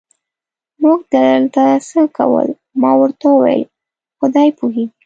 [0.81, 1.23] موټر
[1.55, 2.47] دلته څه کول؟
[2.81, 3.63] ما ورته وویل:
[4.19, 4.95] خدای پوهېږي.